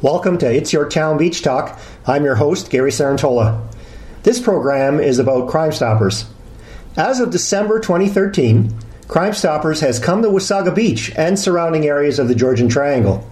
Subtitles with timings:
[0.00, 1.76] Welcome to It's Your Town Beach Talk.
[2.06, 3.66] I'm your host, Gary Sarantola.
[4.22, 6.24] This program is about Crime Stoppers.
[6.96, 8.72] As of December 2013,
[9.08, 13.28] Crime Stoppers has come to Wasaga Beach and surrounding areas of the Georgian Triangle.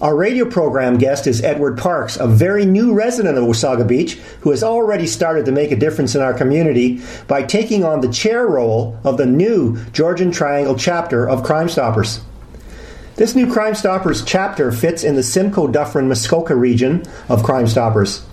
[0.00, 4.50] Our radio program guest is Edward Parks, a very new resident of Wasaga Beach who
[4.50, 8.48] has already started to make a difference in our community by taking on the chair
[8.48, 12.20] role of the new Georgian Triangle chapter of Crime Stoppers.
[13.22, 18.26] This new Crime Stoppers chapter fits in the Simcoe Dufferin Muskoka region of Crime Stoppers.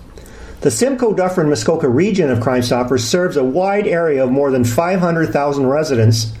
[0.62, 4.64] The Simcoe Dufferin Muskoka region of Crime Stoppers serves a wide area of more than
[4.64, 6.32] 500,000 residents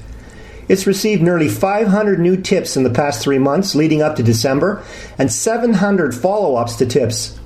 [0.66, 4.82] it's received nearly 500 new tips in the past three months leading up to December
[5.16, 7.38] and 700 follow ups to tips.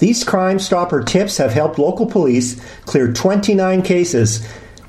[0.00, 4.46] These Crime Stopper tips have helped local police clear 29 cases,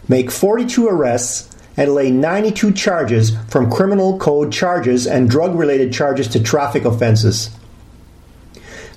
[0.09, 6.27] make 42 arrests, and lay 92 charges from criminal code charges and drug related charges
[6.29, 7.51] to traffic offenses.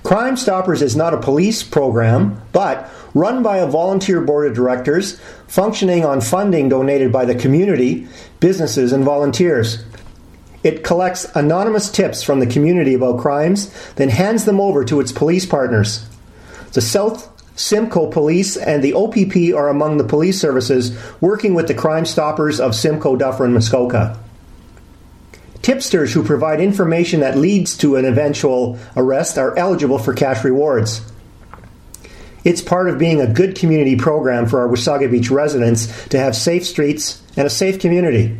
[0.03, 5.19] Crime Stoppers is not a police program, but run by a volunteer board of directors,
[5.47, 8.07] functioning on funding donated by the community,
[8.39, 9.83] businesses, and volunteers.
[10.63, 15.11] It collects anonymous tips from the community about crimes, then hands them over to its
[15.11, 16.07] police partners.
[16.73, 21.73] The South Simcoe Police and the OPP are among the police services working with the
[21.73, 24.17] Crime Stoppers of Simcoe, Dufferin, and Muskoka.
[25.61, 31.01] Tipsters who provide information that leads to an eventual arrest are eligible for cash rewards.
[32.43, 36.35] It's part of being a good community program for our Wasaga Beach residents to have
[36.35, 38.39] safe streets and a safe community.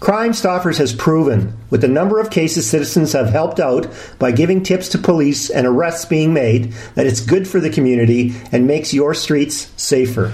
[0.00, 4.62] Crime Stoppers has proven, with the number of cases citizens have helped out by giving
[4.62, 8.94] tips to police and arrests being made, that it's good for the community and makes
[8.94, 10.32] your streets safer.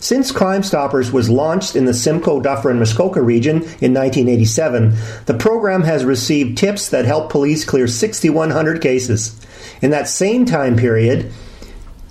[0.00, 5.34] Since Crime Stoppers was launched in the Simcoe, Dufferin, and Muskoka region in 1987, the
[5.34, 9.38] program has received tips that help police clear 6,100 cases.
[9.82, 11.32] In that same time period,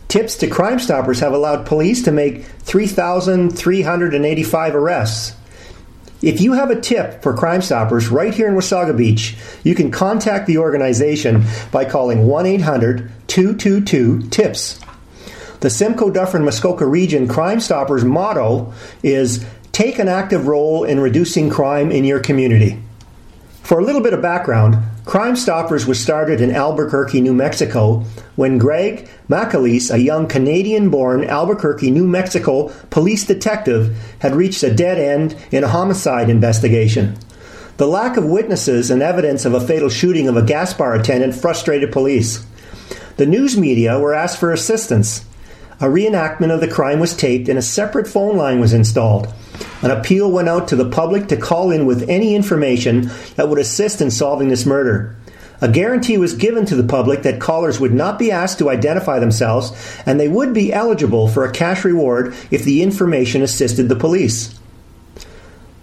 [0.07, 5.36] Tips to Crime Stoppers have allowed police to make 3,385 arrests.
[6.21, 9.91] If you have a tip for Crime Stoppers right here in Wasaga Beach, you can
[9.91, 14.79] contact the organization by calling 1 800 222 TIPS.
[15.59, 18.73] The Simcoe Dufferin Muskoka Region Crime Stoppers motto
[19.03, 19.45] is
[19.77, 22.81] Take an active role in reducing crime in your community.
[23.67, 28.05] For a little bit of background, Crime Stoppers was started in Albuquerque, New Mexico,
[28.37, 34.73] when Greg MacAleese, a young Canadian born Albuquerque, New Mexico police detective, had reached a
[34.73, 37.17] dead end in a homicide investigation.
[37.75, 41.35] The lack of witnesses and evidence of a fatal shooting of a gas bar attendant
[41.35, 42.45] frustrated police.
[43.17, 45.25] The news media were asked for assistance.
[45.81, 49.27] A reenactment of the crime was taped and a separate phone line was installed.
[49.81, 53.59] An appeal went out to the public to call in with any information that would
[53.59, 55.15] assist in solving this murder.
[55.59, 59.17] A guarantee was given to the public that callers would not be asked to identify
[59.19, 59.71] themselves
[60.05, 64.57] and they would be eligible for a cash reward if the information assisted the police.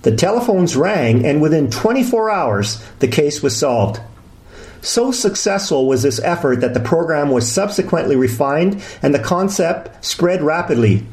[0.03, 4.01] The telephones rang, and within 24 hours, the case was solved.
[4.83, 10.43] So successful was this effort that the program was subsequently refined and the concept spread
[10.43, 11.07] rapidly.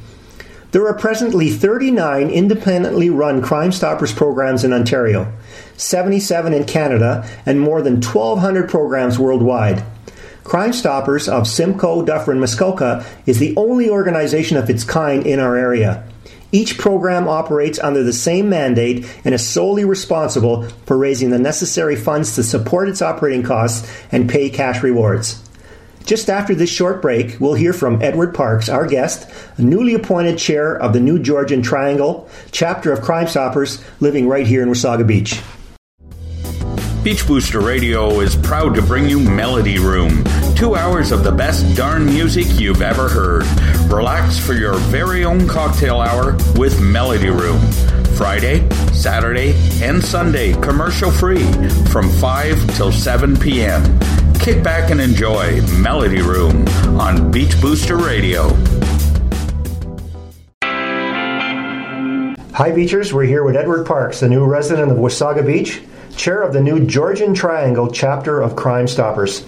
[0.72, 5.30] There are presently 39 independently run Crime Stoppers programs in Ontario,
[5.76, 9.84] 77 in Canada, and more than 1,200 programs worldwide.
[10.46, 15.58] Crime Stoppers of Simcoe, Dufferin, Muskoka is the only organization of its kind in our
[15.58, 16.08] area.
[16.54, 21.98] Each program operates under the same mandate and is solely responsible for raising the necessary
[21.98, 25.42] funds to support its operating costs and pay cash rewards.
[26.12, 30.38] Just after this short break, we'll hear from Edward Parks, our guest, a newly appointed
[30.38, 35.08] chair of the New Georgian Triangle, chapter of Crime Stoppers, living right here in Wasaga
[35.08, 35.42] Beach.
[37.02, 40.22] Beach Booster Radio is proud to bring you Melody Room.
[40.54, 43.46] Two hours of the best darn music you've ever heard.
[43.90, 47.62] Relax for your very own cocktail hour with Melody Room.
[48.18, 51.50] Friday, Saturday, and Sunday, commercial free
[51.86, 53.82] from 5 till 7 p.m.
[54.42, 56.68] Kick back and enjoy Melody Room
[57.00, 58.50] on Beach Booster Radio.
[62.54, 63.14] Hi, Beachers.
[63.14, 65.84] We're here with Edward Parks, a new resident of Wasaga Beach,
[66.18, 69.46] chair of the new Georgian Triangle chapter of Crime Stoppers.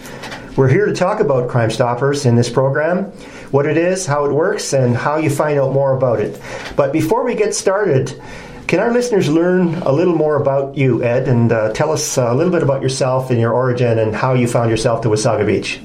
[0.55, 3.05] We're here to talk about Crime Stoppers in this program,
[3.49, 6.39] what it is, how it works, and how you find out more about it.
[6.75, 8.21] But before we get started,
[8.68, 12.33] can our listeners learn a little more about you, Ed, and uh, tell us a
[12.33, 15.80] little bit about yourself and your origin and how you found yourself to Wasaga Beach?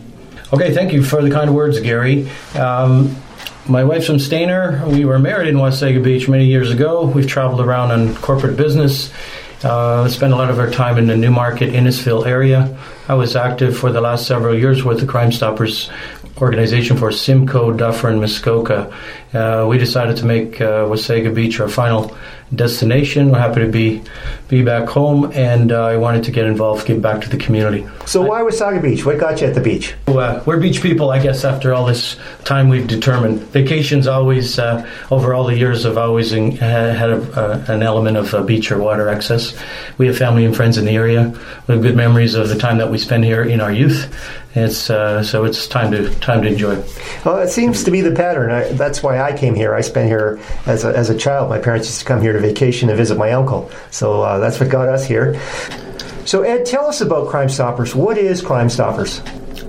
[0.53, 2.31] Okay, thank you for the kind words, Gary.
[2.55, 3.15] Um,
[3.67, 4.87] my wife's from Stayner.
[4.91, 7.05] We were married in Wasaga Beach many years ago.
[7.07, 9.11] We've traveled around on corporate business,
[9.59, 12.79] Uh, spent a lot of our time in the Newmarket, Innisfil area.
[13.09, 15.91] I was active for the last several years with the Crime Stoppers
[16.41, 18.95] organization for Simcoe, Dufferin, Muskoka.
[19.35, 22.17] Uh, we decided to make uh, Wasaga Beach our final
[22.55, 23.31] destination.
[23.31, 24.03] We're happy to be
[24.49, 27.87] be back home, and uh, I wanted to get involved, give back to the community.
[28.07, 29.05] So why Wasaga Beach?
[29.05, 29.95] What got you at the beach?
[30.07, 31.45] Uh, we're beach people, I guess.
[31.45, 36.33] After all this time, we've determined vacations always uh, over all the years have always
[36.33, 39.55] in, had a, an element of uh, beach or water access.
[39.99, 41.29] We have family and friends in the area.
[41.67, 44.09] We have good memories of the time that we spent here in our youth.
[44.65, 46.83] It's uh, so it's time to time to enjoy.
[47.25, 48.51] Well, it seems to be the pattern.
[48.51, 49.75] I, that's why I came here.
[49.75, 51.49] I spent here as a, as a child.
[51.49, 53.71] My parents used to come here to vacation to visit my uncle.
[53.91, 55.41] So uh, that's what got us here.
[56.25, 57.95] So Ed, tell us about Crime Stoppers.
[57.95, 59.23] What is Crime Stoppers?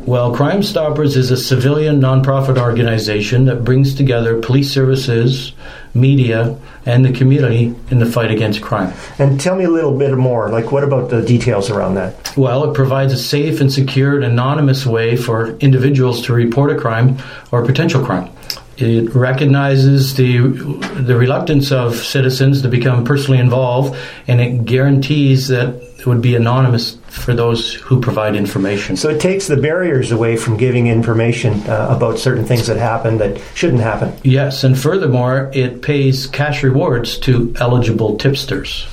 [0.06, 5.54] Well, Crime Stoppers is a civilian nonprofit organization that brings together police services,
[5.94, 8.94] media, and the community in the fight against crime.
[9.20, 10.50] And tell me a little bit more.
[10.50, 12.36] Like, what about the details around that?
[12.38, 16.80] Well, it provides a safe and secure and anonymous way for individuals to report a
[16.80, 17.18] crime
[17.52, 18.32] or potential crime.
[18.78, 25.89] It recognizes the the reluctance of citizens to become personally involved, and it guarantees that
[26.00, 28.96] it would be anonymous for those who provide information.
[28.96, 33.18] So it takes the barriers away from giving information uh, about certain things that happen
[33.18, 34.14] that shouldn't happen.
[34.24, 38.88] Yes, and furthermore, it pays cash rewards to eligible tipsters.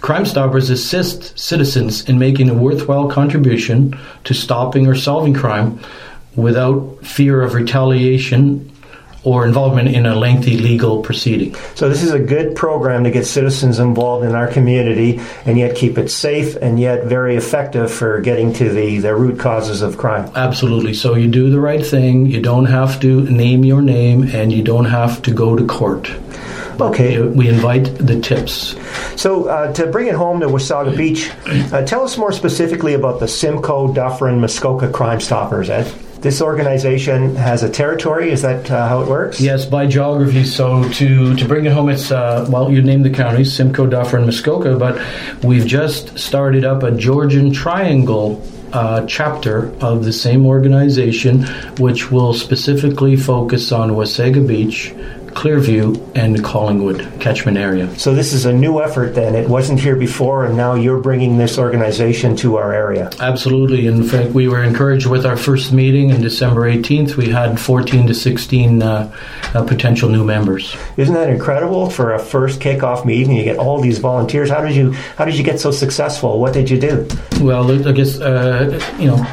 [0.00, 5.80] Crime Stoppers assist citizens in making a worthwhile contribution to stopping or solving crime
[6.36, 8.70] without fear of retaliation
[9.28, 11.54] or involvement in a lengthy legal proceeding.
[11.74, 15.76] So this is a good program to get citizens involved in our community and yet
[15.76, 19.98] keep it safe and yet very effective for getting to the, the root causes of
[19.98, 20.30] crime.
[20.34, 20.94] Absolutely.
[20.94, 24.62] So you do the right thing, you don't have to name your name, and you
[24.62, 26.10] don't have to go to court.
[26.80, 27.20] Okay.
[27.20, 28.76] We invite the tips.
[29.20, 31.30] So, uh, to bring it home to Wasaga Beach,
[31.72, 35.92] uh, tell us more specifically about the Simcoe, Dufferin, Muskoka Crime Stoppers, Ed.
[36.20, 38.30] This organization has a territory.
[38.30, 39.40] Is that uh, how it works?
[39.40, 40.44] Yes, by geography.
[40.44, 44.26] So to to bring it home, it's uh, well, you name the counties: Simcoe, Dufferin,
[44.26, 44.76] Muskoka.
[44.76, 45.00] But
[45.44, 48.42] we've just started up a Georgian Triangle
[48.72, 51.44] uh, chapter of the same organization,
[51.78, 54.94] which will specifically focus on Wasaga Beach,
[55.38, 57.96] Clearview, and Collingwood catchment area.
[57.96, 59.36] So this is a new effort then.
[59.36, 63.08] It wasn't here before, and now you're bringing this organization to our area.
[63.20, 63.86] Absolutely.
[63.86, 67.14] In fact, we were encouraged with our first meeting in December 18th.
[67.14, 69.14] We had 14 to 16 uh,
[69.54, 70.76] uh, potential new members.
[70.96, 73.36] Isn't that incredible for a first kickoff meeting?
[73.36, 74.50] You get all these volunteers.
[74.50, 76.40] How did you How did you get so successful?
[76.40, 77.06] What did you do?
[77.40, 79.24] Well, I guess uh, you know,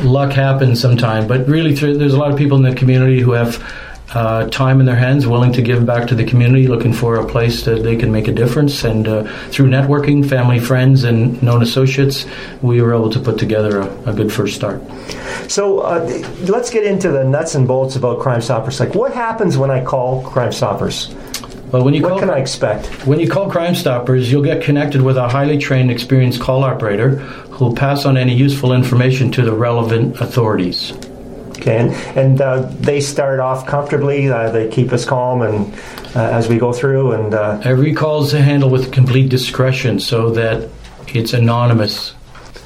[0.00, 3.64] luck happens sometime, but really, there's a lot of people in the community who have
[4.12, 7.26] uh, time in their hands, willing to give back to the community, looking for a
[7.26, 8.84] place that they can make a difference.
[8.84, 12.26] And uh, through networking, family, friends, and known associates,
[12.62, 14.82] we were able to put together a, a good first start.
[15.48, 16.04] So uh,
[16.42, 18.78] let's get into the nuts and bolts about Crime Stoppers.
[18.78, 21.14] Like, what happens when I call Crime Stoppers?
[21.72, 22.86] Well, when you what call, can I expect?
[23.04, 27.16] When you call Crime Stoppers, you'll get connected with a highly trained, experienced call operator
[27.16, 30.92] who will pass on any useful information to the relevant authorities.
[31.58, 34.28] Okay, and, and uh, they start off comfortably.
[34.28, 35.72] Uh, they keep us calm, and
[36.16, 40.30] uh, as we go through, and uh, every call is handled with complete discretion, so
[40.30, 40.68] that
[41.08, 42.14] it's anonymous.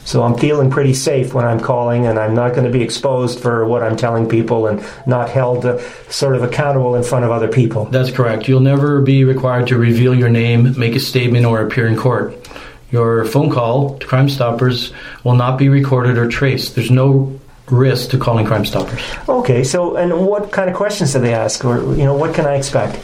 [0.04, 3.40] So I'm feeling pretty safe when I'm calling, and I'm not going to be exposed
[3.40, 5.78] for what I'm telling people, and not held uh,
[6.08, 7.84] sort of accountable in front of other people.
[7.86, 8.48] That's correct.
[8.48, 12.34] You'll never be required to reveal your name, make a statement, or appear in court.
[12.90, 16.74] Your phone call to Crime Stoppers will not be recorded or traced.
[16.74, 17.37] There's no
[17.70, 19.02] risk to calling Crime Stoppers.
[19.28, 22.46] Okay, so and what kind of questions do they ask, or you know, what can
[22.46, 22.98] I expect?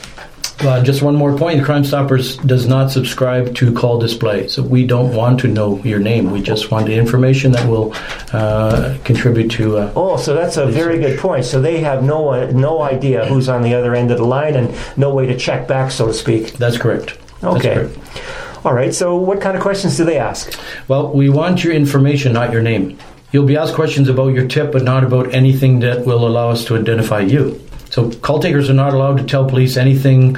[0.60, 4.86] Uh, just one more point: Crime Stoppers does not subscribe to call display, so we
[4.86, 6.30] don't want to know your name.
[6.30, 7.92] We just want the information that will
[8.32, 9.78] uh, contribute to.
[9.78, 11.44] Uh, oh, so that's a very good point.
[11.44, 14.74] So they have no no idea who's on the other end of the line, and
[14.96, 16.52] no way to check back, so to speak.
[16.52, 17.18] That's correct.
[17.42, 17.74] Okay.
[17.74, 18.64] That's correct.
[18.64, 18.94] All right.
[18.94, 20.58] So, what kind of questions do they ask?
[20.88, 22.98] Well, we want your information, not your name.
[23.34, 26.64] You'll be asked questions about your tip, but not about anything that will allow us
[26.66, 27.60] to identify you.
[27.90, 30.36] So, call takers are not allowed to tell police anything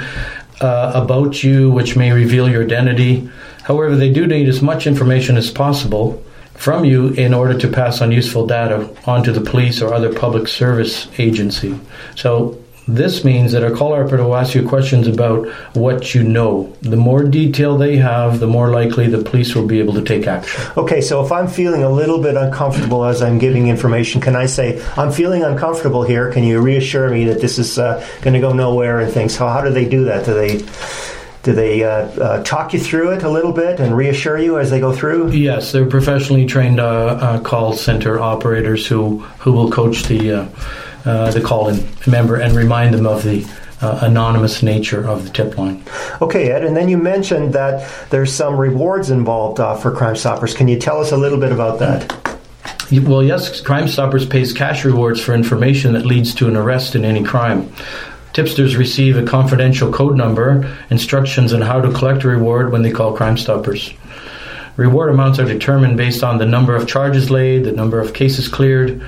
[0.62, 3.28] uh, about you which may reveal your identity.
[3.64, 6.24] However, they do need as much information as possible
[6.54, 10.48] from you in order to pass on useful data onto the police or other public
[10.48, 11.78] service agency.
[12.14, 16.72] So, this means that a caller operator will ask you questions about what you know.
[16.82, 20.26] The more detail they have, the more likely the police will be able to take
[20.26, 20.62] action.
[20.76, 24.46] Okay, so if I'm feeling a little bit uncomfortable as I'm giving information, can I
[24.46, 26.30] say, I'm feeling uncomfortable here?
[26.32, 29.36] Can you reassure me that this is uh, going to go nowhere and things?
[29.36, 30.24] How, how do they do that?
[30.24, 30.64] Do they
[31.42, 34.68] do they uh, uh, talk you through it a little bit and reassure you as
[34.68, 35.30] they go through?
[35.30, 40.48] Yes, they're professionally trained uh, uh, call center operators who who will coach the
[41.06, 43.48] uh, the call-in member and remind them of the
[43.80, 45.82] uh, anonymous nature of the tip line.
[46.20, 50.54] Okay, Ed, and then you mentioned that there's some rewards involved uh, for Crime Stoppers.
[50.54, 52.38] Can you tell us a little bit about that?
[52.90, 57.04] Well, yes, Crime Stoppers pays cash rewards for information that leads to an arrest in
[57.04, 57.72] any crime.
[58.32, 62.90] Tipsters receive a confidential code number, instructions on how to collect a reward when they
[62.90, 63.92] call Crime Stoppers.
[64.76, 68.46] Reward amounts are determined based on the number of charges laid, the number of cases
[68.46, 69.02] cleared,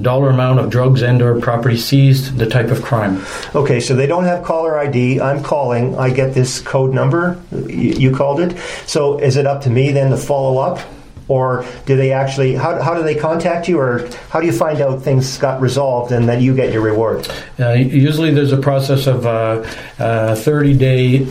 [0.00, 3.24] dollar amount of drugs and or property seized, the type of crime.
[3.54, 5.20] Okay, so they don't have caller ID.
[5.20, 5.96] I'm calling.
[5.98, 7.40] I get this code number.
[7.68, 8.56] You, called it.
[8.86, 10.80] So is it up to me then to follow up?
[11.28, 13.78] Or do they actually, how, how do they contact you?
[13.78, 17.28] Or how do you find out things got resolved and that you get your reward?
[17.58, 19.64] Uh, usually there's a process of uh,
[19.98, 21.26] uh, 30 day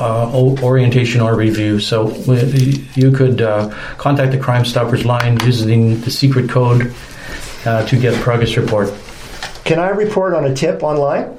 [0.00, 0.30] uh,
[0.62, 1.80] orientation or review.
[1.80, 2.10] So
[2.94, 6.94] you could uh, contact the Crime Stoppers line using the secret code
[7.68, 8.90] uh, to get a progress report.
[9.64, 11.38] Can I report on a tip online?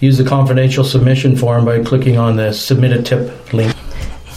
[0.00, 3.74] Use the confidential submission form by clicking on the Submit a Tip link.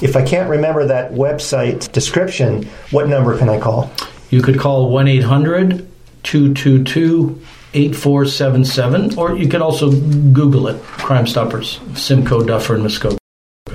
[0.01, 3.89] If I can't remember that website description, what number can I call?
[4.29, 5.87] You could call 1 800
[6.23, 7.39] 222
[7.73, 13.17] 8477, or you could also Google it Crime Stoppers, Simcoe, Dufferin Muskoka.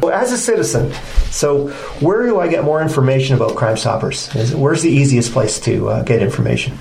[0.01, 0.93] Well, as a citizen,
[1.31, 1.69] so
[2.01, 4.35] where do I get more information about Crime Stoppers?
[4.35, 6.79] Is, where's the easiest place to uh, get information?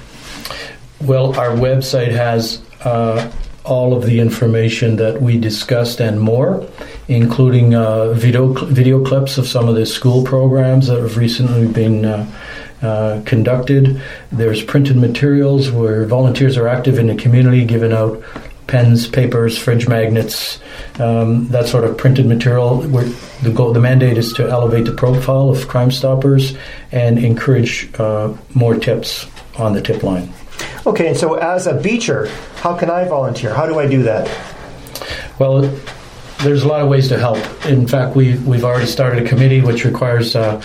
[1.02, 3.32] Well, our website has uh,
[3.64, 6.68] all of the information that we discussed and more,
[7.08, 12.06] including uh, video video clips of some of the school programs that have recently been
[12.82, 14.02] uh, conducted.
[14.32, 18.24] There's printed materials where volunteers are active in the community, giving out
[18.68, 20.60] pens, papers, fridge magnets,
[21.00, 22.82] um, that sort of printed material.
[22.84, 23.06] Where
[23.42, 26.56] the goal, the mandate is to elevate the profile of Crime Stoppers
[26.92, 29.26] and encourage uh, more tips
[29.58, 30.32] on the tip line.
[30.86, 33.54] Okay, and so as a beacher, how can I volunteer?
[33.54, 34.28] How do I do that?
[35.40, 35.62] Well,
[36.40, 37.38] there's a lot of ways to help.
[37.66, 40.62] In fact, we we've already started a committee which requires uh,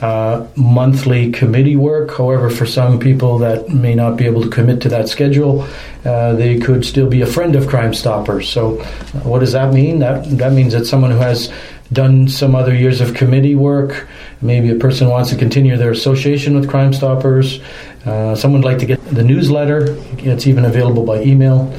[0.00, 2.16] uh, monthly committee work.
[2.16, 5.66] However, for some people that may not be able to commit to that schedule,
[6.04, 8.48] uh, they could still be a friend of Crime Stoppers.
[8.48, 8.84] So, uh,
[9.24, 9.98] what does that mean?
[9.98, 11.52] That that means that someone who has
[11.92, 14.06] done some other years of committee work,
[14.40, 17.60] maybe a person wants to continue their association with Crime Stoppers.
[18.06, 19.96] Uh, someone would like to get the newsletter.
[20.18, 21.72] It's even available by email.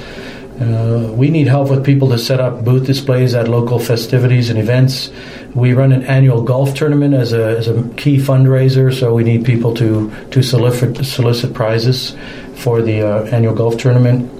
[0.61, 4.59] Uh, we need help with people to set up booth displays at local festivities and
[4.59, 5.09] events.
[5.55, 9.43] We run an annual golf tournament as a, as a key fundraiser, so we need
[9.43, 12.15] people to, to solicit, solicit prizes
[12.53, 14.31] for the uh, annual golf tournament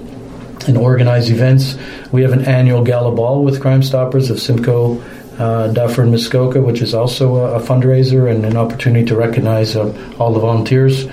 [0.68, 1.76] and organize events.
[2.12, 5.02] We have an annual gala ball with Crime Stoppers of Simcoe,
[5.40, 10.32] uh, Muskoka, which is also a, a fundraiser and an opportunity to recognize uh, all
[10.32, 11.08] the volunteers.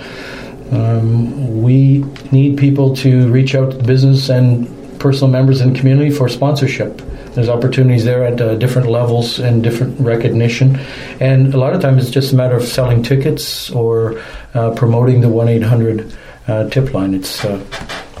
[0.70, 5.78] Um, we need people to reach out to the business and personal members in the
[5.78, 6.98] community for sponsorship.
[7.34, 10.78] There's opportunities there at uh, different levels and different recognition.
[11.20, 14.20] And a lot of times it's just a matter of selling tickets or
[14.54, 16.12] uh, promoting the 1 800
[16.48, 17.14] uh, tip line.
[17.14, 17.58] It's uh,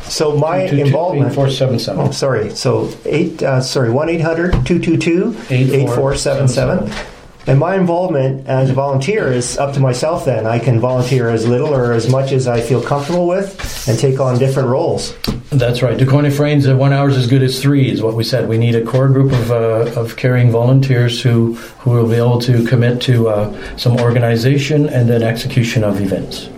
[0.02, 1.32] So my two- two- involvement.
[1.32, 2.00] 8477.
[2.00, 2.50] Oh, sorry.
[2.50, 3.42] So eight.
[3.42, 6.90] Uh, sorry, one 222 8477
[7.46, 10.24] And my involvement as a volunteer is up to myself.
[10.24, 13.98] Then I can volunteer as little or as much as I feel comfortable with, and
[13.98, 15.16] take on different roles.
[15.50, 15.98] That's right.
[15.98, 18.48] Duquoin Frames at one hour is as good as three, is what we said.
[18.48, 22.40] We need a core group of, uh, of caring volunteers who, who will be able
[22.42, 26.48] to commit to uh, some organization and then execution of events.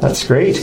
[0.00, 0.56] That's great.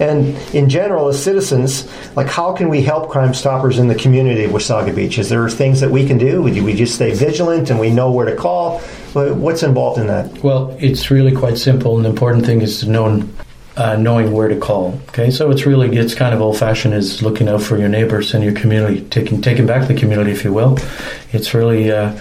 [0.00, 4.44] And in general, as citizens, like how can we help Crime Stoppers in the community
[4.44, 5.18] of Wasaga Beach?
[5.18, 6.42] Is there things that we can do?
[6.42, 8.80] We just stay vigilant and we know where to call?
[9.14, 10.42] What's involved in that?
[10.42, 13.28] Well, it's really quite simple, and the important thing is to know,
[13.76, 15.00] uh, knowing where to call.
[15.10, 18.34] Okay, so it's really it's kind of old fashioned is looking out for your neighbors
[18.34, 20.78] and your community, taking taking back the community, if you will.
[21.32, 22.20] It's really uh,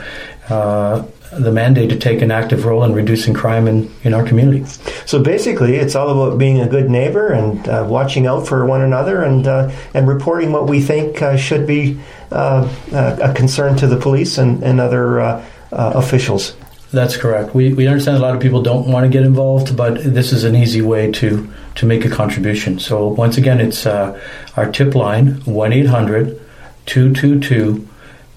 [0.50, 1.06] uh,
[1.38, 4.66] the mandate to take an active role in reducing crime in, in our community.
[5.06, 8.82] So basically, it's all about being a good neighbor and uh, watching out for one
[8.82, 12.00] another and uh, and reporting what we think uh, should be
[12.32, 16.56] uh, a concern to the police and, and other uh, uh, officials.
[16.92, 17.56] That's correct.
[17.56, 20.44] We, we understand a lot of people don't want to get involved, but this is
[20.44, 22.78] an easy way to, to make a contribution.
[22.78, 24.20] So, once again, it's uh,
[24.56, 26.40] our tip line 1 800
[26.86, 27.88] 222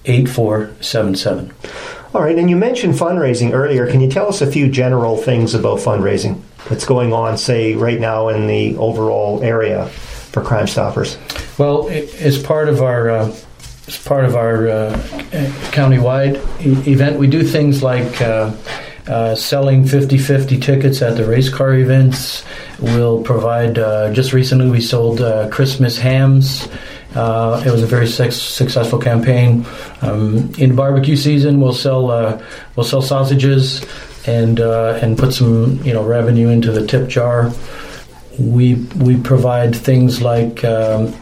[0.05, 1.53] 8477.
[2.17, 3.85] All right, and you mentioned fundraising earlier.
[3.85, 7.99] Can you tell us a few general things about fundraising that's going on, say, right
[7.99, 11.15] now in the overall area for Crime Stoppers?
[11.59, 13.35] Well, as part of our uh,
[13.87, 14.95] as part of our uh,
[15.69, 18.19] countywide e- event, we do things like.
[18.19, 18.51] Uh,
[19.07, 22.43] uh, selling 50-50 tickets at the race car events.
[22.77, 23.79] We'll provide.
[23.79, 26.67] Uh, just recently, we sold uh, Christmas hams.
[27.15, 29.65] Uh, it was a very su- successful campaign.
[30.01, 32.41] Um, in barbecue season, we'll sell uh,
[32.75, 33.85] we'll sell sausages
[34.25, 37.51] and uh, and put some you know revenue into the tip jar.
[38.39, 41.13] We we provide things like um,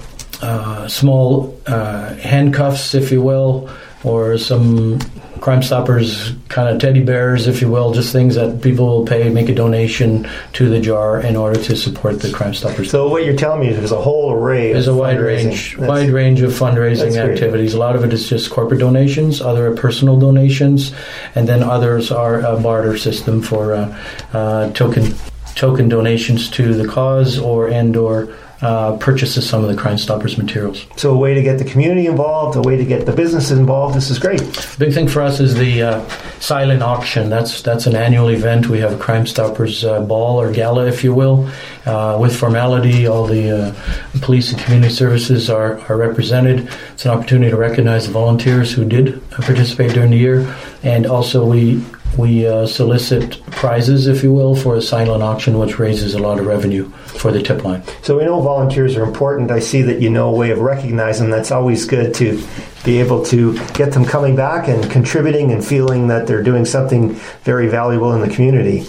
[0.89, 3.69] small handcuffs, if you will,
[4.05, 4.99] or some
[5.41, 9.29] Crime Stoppers kind of teddy bears, if you will, just things that people will pay,
[9.29, 12.89] make a donation to the jar in order to support the Crime Stoppers.
[12.89, 14.73] So what you're telling me is there's a whole array.
[14.73, 17.31] There's a wide range, That's- wide range of fundraising that's great.
[17.33, 17.73] activities.
[17.73, 20.93] A lot of it is just corporate donations, other are personal donations,
[21.35, 23.97] and then others are a barter system for uh,
[24.33, 25.13] uh, token
[25.55, 28.27] token donations to the cause or and or
[28.61, 30.85] uh, purchases some of the Crime Stoppers materials.
[30.95, 33.95] So a way to get the community involved, a way to get the businesses involved.
[33.95, 34.41] This is great.
[34.79, 36.09] Big thing for us is the uh,
[36.39, 37.29] silent auction.
[37.29, 38.67] That's that's an annual event.
[38.67, 41.49] We have a Crime Stoppers uh, ball or gala, if you will,
[41.85, 43.07] uh, with formality.
[43.07, 46.69] All the uh, police and community services are, are represented.
[46.93, 51.45] It's an opportunity to recognize the volunteers who did participate during the year, and also
[51.45, 51.83] we
[52.17, 56.39] we uh, solicit prizes, if you will, for a silent auction, which raises a lot
[56.39, 57.83] of revenue for the tip line.
[58.01, 59.51] So we know volunteers are important.
[59.51, 61.31] I see that you know a way of recognizing them.
[61.31, 62.41] That's always good to
[62.83, 67.13] be able to get them coming back and contributing and feeling that they're doing something
[67.43, 68.87] very valuable in the community.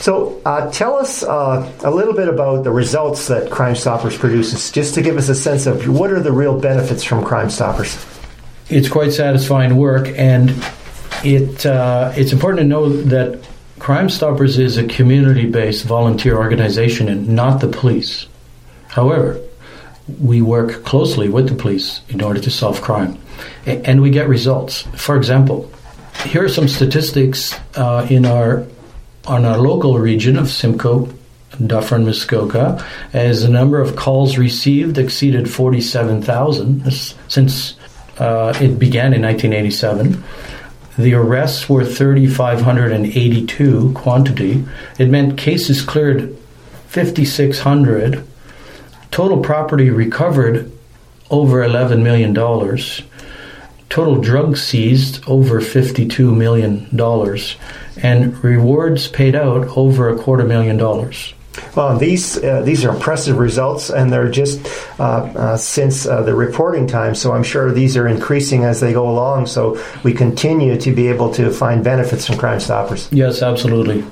[0.00, 4.72] So uh, tell us uh, a little bit about the results that Crime Stoppers produces,
[4.72, 8.04] just to give us a sense of what are the real benefits from Crime Stoppers.
[8.70, 10.50] it's quite satisfying work, and
[11.24, 13.46] it uh, it's important to know that
[13.78, 18.26] Crime Stoppers is a community-based volunteer organization and not the police.
[18.88, 19.40] However,
[20.20, 23.18] we work closely with the police in order to solve crime,
[23.64, 24.82] and we get results.
[24.94, 25.70] For example,
[26.24, 28.66] here are some statistics uh, in our
[29.26, 31.08] on our local region of Simcoe,
[31.64, 36.90] Dufferin, Muskoka, as the number of calls received exceeded 47,000
[37.28, 37.76] since
[38.18, 40.22] uh, it began in 1987.
[41.00, 44.66] The arrests were 3,582 quantity.
[44.98, 46.36] It meant cases cleared
[46.88, 48.22] 5,600.
[49.10, 50.70] Total property recovered
[51.30, 52.34] over $11 million.
[53.88, 56.86] Total drugs seized over $52 million.
[58.02, 61.32] And rewards paid out over a quarter million dollars.
[61.76, 64.60] Well, these uh, these are impressive results, and they're just
[64.98, 67.14] uh, uh, since uh, the reporting time.
[67.14, 69.46] So I'm sure these are increasing as they go along.
[69.46, 73.08] So we continue to be able to find benefits from Crime Stoppers.
[73.12, 74.04] Yes, absolutely.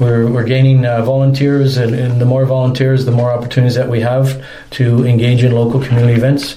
[0.00, 4.00] We're, we're gaining uh, volunteers, and, and the more volunteers, the more opportunities that we
[4.00, 6.56] have to engage in local community events.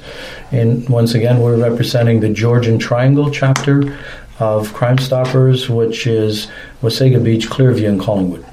[0.52, 4.00] And once again, we're representing the Georgian Triangle chapter
[4.40, 6.48] of Crime Stoppers, which is
[6.82, 8.46] Wasaga Beach, Clearview, and Collingwood.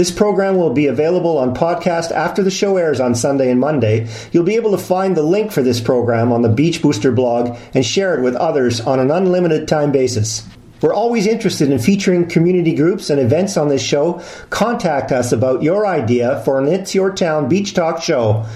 [0.00, 4.08] This program will be available on podcast after the show airs on Sunday and Monday.
[4.32, 7.58] You'll be able to find the link for this program on the Beach Booster blog
[7.74, 10.48] and share it with others on an unlimited time basis.
[10.80, 14.22] We're always interested in featuring community groups and events on this show.
[14.48, 18.46] Contact us about your idea for an It's Your Town Beach Talk show.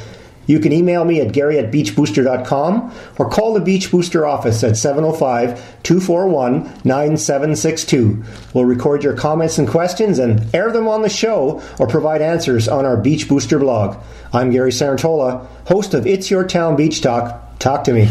[0.46, 4.76] You can email me at gary at beachbooster.com or call the Beach Booster office at
[4.76, 8.24] 705 241 9762.
[8.52, 12.68] We'll record your comments and questions and air them on the show or provide answers
[12.68, 13.96] on our Beach Booster blog.
[14.32, 17.58] I'm Gary Sarantola, host of It's Your Town Beach Talk.
[17.58, 18.08] Talk to me.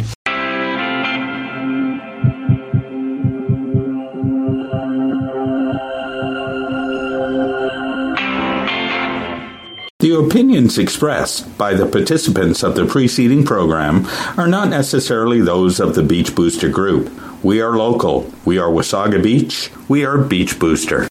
[10.04, 14.06] The opinions expressed by the participants of the preceding program
[14.38, 17.10] are not necessarily those of the Beach Booster Group.
[17.42, 18.30] We are local.
[18.44, 19.72] We are Wasaga Beach.
[19.88, 21.08] We are Beach Booster.